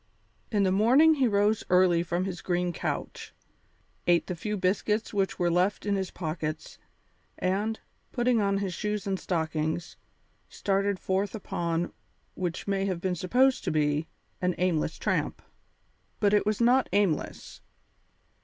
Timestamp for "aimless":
14.57-14.97, 16.91-17.61